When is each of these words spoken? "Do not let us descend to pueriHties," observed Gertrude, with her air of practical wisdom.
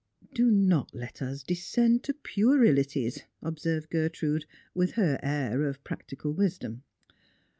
"Do 0.33 0.49
not 0.49 0.95
let 0.95 1.21
us 1.21 1.43
descend 1.43 2.01
to 2.05 2.15
pueriHties," 2.15 3.19
observed 3.43 3.91
Gertrude, 3.91 4.45
with 4.73 4.93
her 4.93 5.19
air 5.21 5.61
of 5.67 5.83
practical 5.83 6.31
wisdom. 6.33 6.81